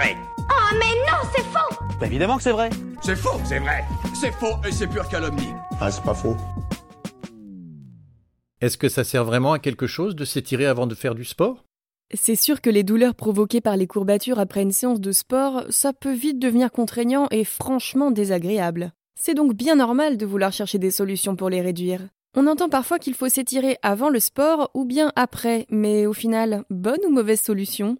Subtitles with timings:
[0.00, 0.16] vrai.
[0.38, 2.70] Oh mais non, c'est faux Bah évidemment que c'est vrai.
[3.02, 3.84] C'est faux, c'est vrai.
[4.14, 5.52] C'est faux et c'est pure calomnie.
[5.80, 6.36] Ah, c'est pas faux.
[8.60, 11.64] Est-ce que ça sert vraiment à quelque chose de s'étirer avant de faire du sport?
[12.12, 15.92] C'est sûr que les douleurs provoquées par les courbatures après une séance de sport, ça
[15.92, 18.92] peut vite devenir contraignant et franchement désagréable.
[19.18, 22.00] C'est donc bien normal de vouloir chercher des solutions pour les réduire.
[22.36, 26.64] On entend parfois qu'il faut s'étirer avant le sport ou bien après, mais au final,
[26.68, 27.96] bonne ou mauvaise solution?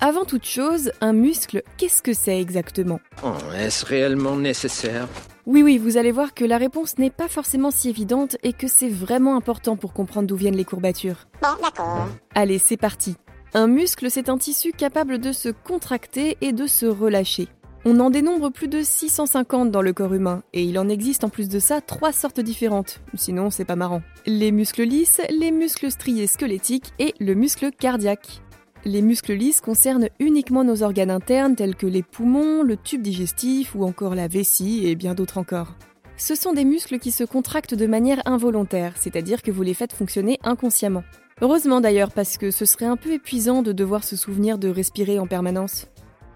[0.00, 3.00] Avant toute chose, un muscle, qu'est-ce que c'est exactement?
[3.22, 5.08] Oh, est-ce réellement nécessaire?
[5.46, 8.66] Oui oui, vous allez voir que la réponse n'est pas forcément si évidente et que
[8.66, 11.28] c'est vraiment important pour comprendre d'où viennent les courbatures.
[11.40, 12.08] Bon, d'accord.
[12.34, 13.16] Allez, c'est parti.
[13.54, 17.48] Un muscle, c'est un tissu capable de se contracter et de se relâcher.
[17.84, 21.28] On en dénombre plus de 650 dans le corps humain, et il en existe en
[21.28, 23.00] plus de ça trois sortes différentes.
[23.14, 24.02] Sinon, c'est pas marrant.
[24.26, 28.40] Les muscles lisses, les muscles striés squelettiques et le muscle cardiaque.
[28.86, 33.74] Les muscles lisses concernent uniquement nos organes internes tels que les poumons, le tube digestif
[33.74, 35.74] ou encore la vessie et bien d'autres encore.
[36.18, 39.94] Ce sont des muscles qui se contractent de manière involontaire, c'est-à-dire que vous les faites
[39.94, 41.02] fonctionner inconsciemment.
[41.40, 45.18] Heureusement d'ailleurs parce que ce serait un peu épuisant de devoir se souvenir de respirer
[45.18, 45.86] en permanence.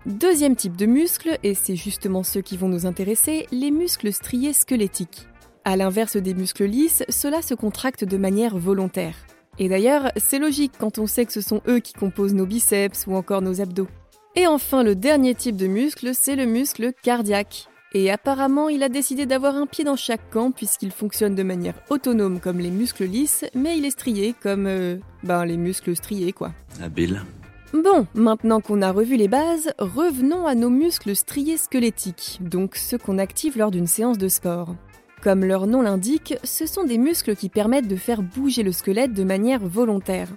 [0.07, 4.55] Deuxième type de muscles, et c'est justement ceux qui vont nous intéresser, les muscles striés
[4.55, 5.27] squelettiques.
[5.67, 9.17] À l'inverse des muscles lisses, ceux-là se contractent de manière volontaire.
[9.59, 13.07] Et d'ailleurs, c'est logique quand on sait que ce sont eux qui composent nos biceps
[13.07, 13.89] ou encore nos abdos.
[14.37, 17.69] Et enfin, le dernier type de muscle, c'est le muscle cardiaque.
[17.95, 21.75] Et apparemment, il a décidé d'avoir un pied dans chaque camp puisqu'il fonctionne de manière
[21.89, 26.33] autonome comme les muscles lisses, mais il est strié comme euh, ben les muscles striés
[26.33, 26.53] quoi.
[26.83, 27.23] Habile.
[27.73, 32.97] Bon, maintenant qu'on a revu les bases, revenons à nos muscles striés squelettiques, donc ceux
[32.97, 34.75] qu'on active lors d'une séance de sport.
[35.23, 39.13] Comme leur nom l'indique, ce sont des muscles qui permettent de faire bouger le squelette
[39.13, 40.29] de manière volontaire.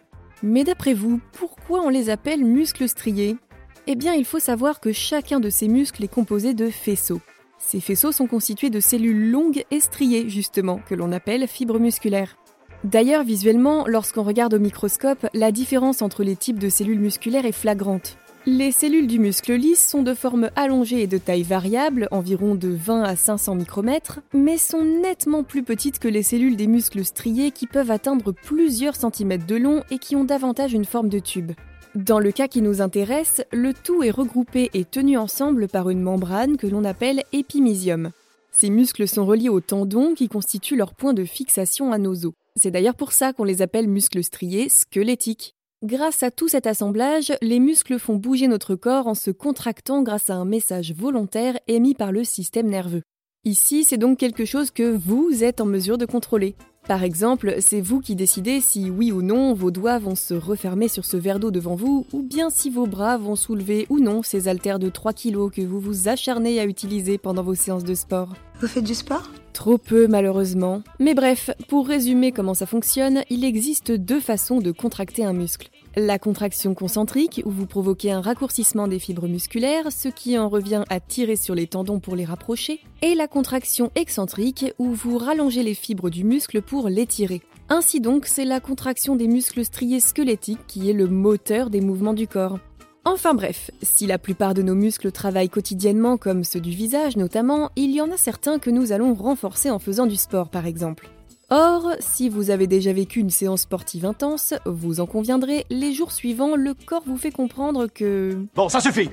[0.42, 3.38] Mais d'après vous, pourquoi on les appelle muscles striés?
[3.86, 7.22] Eh bien, il faut savoir que chacun de ces muscles est composé de faisceaux.
[7.60, 12.38] Ces faisceaux sont constitués de cellules longues et striées, justement, que l'on appelle fibres musculaires.
[12.84, 17.52] D'ailleurs, visuellement, lorsqu'on regarde au microscope, la différence entre les types de cellules musculaires est
[17.52, 18.18] flagrante.
[18.48, 22.70] Les cellules du muscle lisse sont de forme allongée et de taille variable, environ de
[22.70, 27.52] 20 à 500 micromètres, mais sont nettement plus petites que les cellules des muscles striés
[27.52, 31.52] qui peuvent atteindre plusieurs centimètres de long et qui ont davantage une forme de tube.
[31.94, 36.02] Dans le cas qui nous intéresse, le tout est regroupé et tenu ensemble par une
[36.02, 38.10] membrane que l'on appelle épimysium.
[38.52, 42.34] Ces muscles sont reliés aux tendons qui constituent leur point de fixation à nos os.
[42.56, 45.54] C'est d'ailleurs pour ça qu'on les appelle muscles striés squelettiques.
[45.84, 50.30] Grâce à tout cet assemblage, les muscles font bouger notre corps en se contractant grâce
[50.30, 53.02] à un message volontaire émis par le système nerveux.
[53.46, 56.56] Ici, c'est donc quelque chose que vous êtes en mesure de contrôler.
[56.92, 60.90] Par exemple, c'est vous qui décidez si oui ou non vos doigts vont se refermer
[60.90, 64.24] sur ce verre d'eau devant vous, ou bien si vos bras vont soulever ou non
[64.24, 67.96] ces haltères de 3 kg que vous vous acharnez à utiliser pendant vos séances de
[67.96, 68.34] sport.
[68.60, 69.32] Vous faites du sport?
[69.54, 70.82] Trop peu malheureusement.
[71.00, 75.70] Mais bref, pour résumer comment ça fonctionne, il existe deux façons de contracter un muscle.
[75.98, 80.86] La contraction concentrique, où vous provoquez un raccourcissement des fibres musculaires, ce qui en revient
[80.90, 85.64] à tirer sur les tendons pour les rapprocher, et la contraction excentrique, où vous rallongez
[85.64, 87.42] les fibres du muscle pour l'étirer.
[87.68, 92.14] Ainsi donc, c'est la contraction des muscles striés squelettiques qui est le moteur des mouvements
[92.14, 92.60] du corps.
[93.04, 97.70] Enfin bref, si la plupart de nos muscles travaillent quotidiennement comme ceux du visage notamment,
[97.76, 101.10] il y en a certains que nous allons renforcer en faisant du sport par exemple.
[101.54, 106.14] Or, si vous avez déjà vécu une séance sportive intense, vous en conviendrez, les jours
[106.14, 108.46] suivants, le corps vous fait comprendre que...
[108.56, 109.10] Bon, ça suffit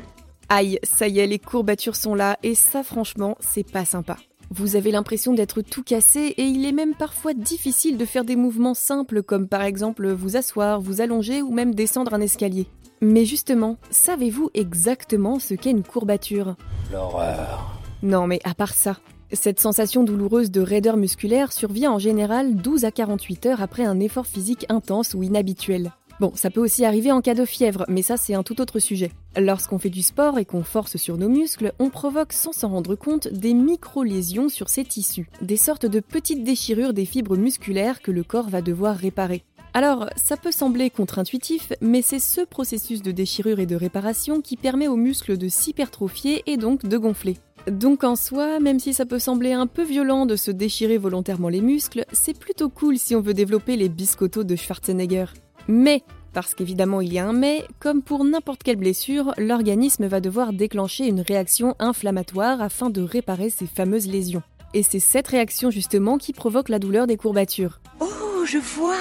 [0.48, 4.16] Aïe, ça y est, les courbatures sont là, et ça franchement, c'est pas sympa.
[4.50, 8.36] Vous avez l'impression d'être tout cassé et il est même parfois difficile de faire des
[8.36, 12.68] mouvements simples comme par exemple vous asseoir, vous allonger ou même descendre un escalier.
[13.00, 16.54] Mais justement, savez-vous exactement ce qu'est une courbature?
[16.92, 17.78] L'horreur.
[18.02, 18.96] Non mais à part ça,
[19.32, 24.00] cette sensation douloureuse de raideur musculaire survient en général 12 à 48 heures après un
[24.00, 25.92] effort physique intense ou inhabituel.
[26.20, 28.80] Bon, ça peut aussi arriver en cas de fièvre, mais ça c'est un tout autre
[28.80, 29.12] sujet.
[29.36, 32.96] Lorsqu'on fait du sport et qu'on force sur nos muscles, on provoque sans s'en rendre
[32.96, 38.10] compte des micro-lésions sur ces tissus, des sortes de petites déchirures des fibres musculaires que
[38.10, 39.44] le corps va devoir réparer.
[39.74, 44.56] Alors, ça peut sembler contre-intuitif, mais c'est ce processus de déchirure et de réparation qui
[44.56, 47.36] permet aux muscles de s'hypertrophier et donc de gonfler.
[47.70, 51.48] Donc en soi, même si ça peut sembler un peu violent de se déchirer volontairement
[51.48, 55.26] les muscles, c'est plutôt cool si on veut développer les biscottos de Schwarzenegger.
[55.66, 60.20] Mais, parce qu'évidemment il y a un mais, comme pour n'importe quelle blessure, l'organisme va
[60.20, 64.42] devoir déclencher une réaction inflammatoire afin de réparer ces fameuses lésions.
[64.72, 67.80] Et c'est cette réaction justement qui provoque la douleur des courbatures.
[68.00, 68.96] Oh, je vois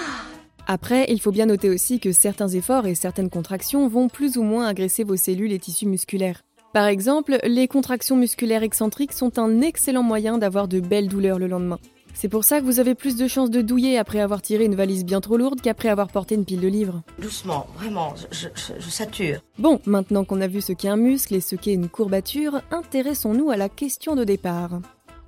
[0.65, 4.43] Après, il faut bien noter aussi que certains efforts et certaines contractions vont plus ou
[4.43, 6.41] moins agresser vos cellules et tissus musculaires.
[6.77, 11.47] Par exemple, les contractions musculaires excentriques sont un excellent moyen d'avoir de belles douleurs le
[11.47, 11.79] lendemain.
[12.13, 14.75] C'est pour ça que vous avez plus de chances de douiller après avoir tiré une
[14.75, 17.01] valise bien trop lourde qu'après avoir porté une pile de livres.
[17.19, 19.39] Doucement, vraiment, je, je sature.
[19.57, 23.49] Bon, maintenant qu'on a vu ce qu'est un muscle et ce qu'est une courbature, intéressons-nous
[23.49, 24.79] à la question de départ.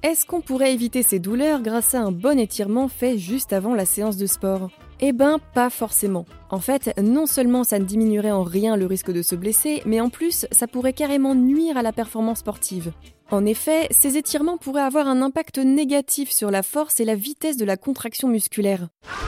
[0.02, 3.84] Est-ce qu'on pourrait éviter ces douleurs grâce à un bon étirement fait juste avant la
[3.84, 4.70] séance de sport?
[5.02, 6.26] Eh ben, pas forcément.
[6.50, 10.00] En fait, non seulement ça ne diminuerait en rien le risque de se blesser, mais
[10.00, 12.94] en plus, ça pourrait carrément nuire à la performance sportive.
[13.30, 17.58] En effet, ces étirements pourraient avoir un impact négatif sur la force et la vitesse
[17.58, 18.88] de la contraction musculaire.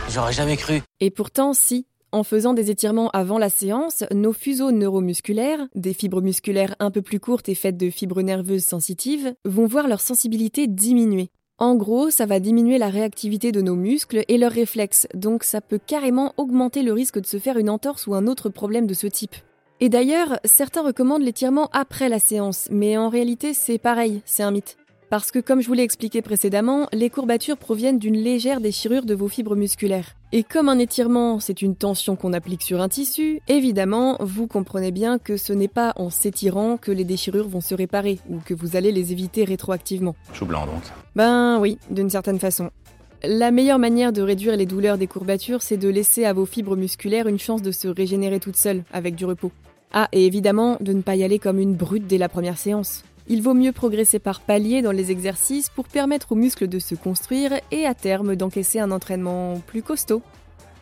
[0.10, 0.82] J'aurais jamais cru.
[1.02, 1.86] Et pourtant, si.
[2.14, 7.02] En faisant des étirements avant la séance, nos fuseaux neuromusculaires, des fibres musculaires un peu
[7.02, 11.30] plus courtes et faites de fibres nerveuses sensitives, vont voir leur sensibilité diminuer.
[11.58, 15.62] En gros, ça va diminuer la réactivité de nos muscles et leurs réflexes, donc ça
[15.62, 18.94] peut carrément augmenter le risque de se faire une entorse ou un autre problème de
[18.94, 19.36] ce type.
[19.80, 24.52] Et d'ailleurs, certains recommandent l'étirement après la séance, mais en réalité c'est pareil, c'est un
[24.52, 24.76] mythe.
[25.12, 29.14] Parce que comme je vous l'ai expliqué précédemment, les courbatures proviennent d'une légère déchirure de
[29.14, 30.16] vos fibres musculaires.
[30.32, 34.92] Et comme un étirement, c'est une tension qu'on applique sur un tissu, évidemment, vous comprenez
[34.92, 38.54] bien que ce n'est pas en s'étirant que les déchirures vont se réparer, ou que
[38.54, 40.16] vous allez les éviter rétroactivement.
[40.32, 40.84] Chou blanc donc.
[41.18, 42.72] Ben oui, d'une certaine façon.
[43.22, 46.78] La meilleure manière de réduire les douleurs des courbatures, c'est de laisser à vos fibres
[46.78, 49.52] musculaires une chance de se régénérer toutes seules, avec du repos.
[49.92, 53.04] Ah, et évidemment, de ne pas y aller comme une brute dès la première séance.
[53.32, 56.96] Il vaut mieux progresser par paliers dans les exercices pour permettre aux muscles de se
[56.96, 60.22] construire et à terme d'encaisser un entraînement plus costaud.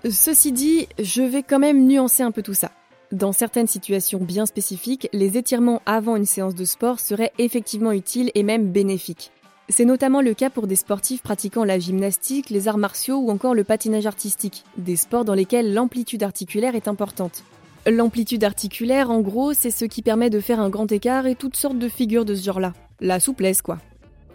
[0.09, 2.71] Ceci dit, je vais quand même nuancer un peu tout ça.
[3.11, 8.31] Dans certaines situations bien spécifiques, les étirements avant une séance de sport seraient effectivement utiles
[8.33, 9.31] et même bénéfiques.
[9.69, 13.53] C'est notamment le cas pour des sportifs pratiquant la gymnastique, les arts martiaux ou encore
[13.53, 17.43] le patinage artistique, des sports dans lesquels l'amplitude articulaire est importante.
[17.87, 21.55] L'amplitude articulaire, en gros, c'est ce qui permet de faire un grand écart et toutes
[21.55, 22.73] sortes de figures de ce genre-là.
[22.99, 23.77] La souplesse, quoi.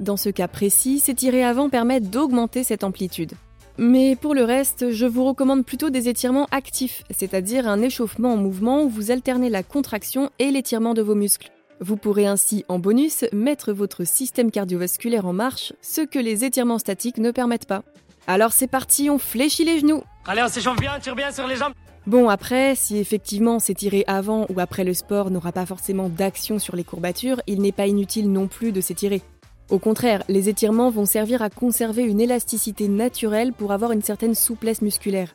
[0.01, 3.33] Dans ce cas précis, s'étirer avant permet d'augmenter cette amplitude.
[3.77, 8.37] Mais pour le reste, je vous recommande plutôt des étirements actifs, c'est-à-dire un échauffement en
[8.37, 11.51] mouvement où vous alternez la contraction et l'étirement de vos muscles.
[11.81, 16.79] Vous pourrez ainsi, en bonus, mettre votre système cardiovasculaire en marche, ce que les étirements
[16.79, 17.83] statiques ne permettent pas.
[18.27, 21.57] Alors c'est parti, on fléchit les genoux Allez, on s'échauffe bien, tire bien sur les
[21.57, 21.75] jambes
[22.07, 26.77] Bon, après, si effectivement s'étirer avant ou après le sport n'aura pas forcément d'action sur
[26.77, 29.23] les courbatures, il n'est pas inutile non plus de s'étirer.
[29.71, 34.35] Au contraire, les étirements vont servir à conserver une élasticité naturelle pour avoir une certaine
[34.35, 35.35] souplesse musculaire.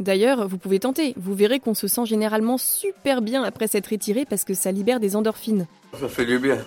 [0.00, 4.24] D'ailleurs, vous pouvez tenter, vous verrez qu'on se sent généralement super bien après s'être étiré
[4.24, 5.66] parce que ça libère des endorphines.
[5.98, 6.58] Ça fait du bien.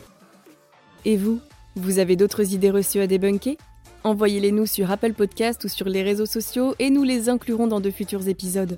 [1.04, 1.40] Et vous
[1.76, 3.58] Vous avez d'autres idées reçues à débunker?
[4.04, 7.80] Envoyez-les nous sur Apple Podcast ou sur les réseaux sociaux et nous les inclurons dans
[7.82, 8.78] de futurs épisodes.